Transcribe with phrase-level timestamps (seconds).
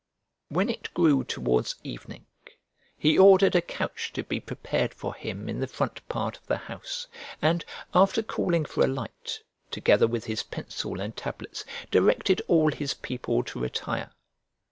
[0.49, 2.25] When it grew towards evening,
[2.97, 6.57] he ordered a couch to be prepared for him in the front part of the
[6.57, 7.05] house,
[7.39, 12.95] and, after calling for a light, together with his pencil and tablets, directed all his
[12.95, 14.11] people to retire.